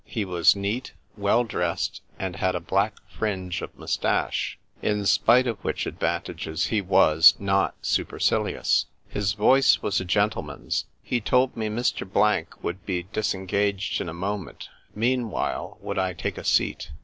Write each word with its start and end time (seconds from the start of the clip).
He 0.03 0.25
was 0.25 0.55
neat, 0.55 0.93
well 1.15 1.43
dressed, 1.43 2.01
and 2.17 2.37
had 2.37 2.55
a 2.55 2.59
black 2.59 2.95
fringe 3.07 3.61
of 3.61 3.77
mous 3.77 3.95
tache; 3.97 4.57
in 4.81 5.05
spite 5.05 5.45
of 5.45 5.63
which 5.63 5.85
advantages 5.85 6.65
he 6.73 6.81
was 6.81 7.35
not 7.37 7.75
supercilious. 7.83 8.87
His 9.07 9.33
voice 9.33 9.83
was 9.83 10.01
a 10.01 10.05
gentle 10.05 10.41
man's. 10.41 10.85
He 11.03 11.21
told 11.21 11.55
me 11.55 11.67
Mr. 11.69 12.11
Blank 12.11 12.63
would 12.63 12.83
be 12.83 13.03
dis 13.13 13.35
engaged 13.35 14.01
in 14.01 14.09
a 14.09 14.11
moment; 14.11 14.69
meanwhile, 14.95 15.77
would 15.81 15.99
I 15.99 16.13
take 16.13 16.39
a 16.39 16.43
seat 16.43 16.89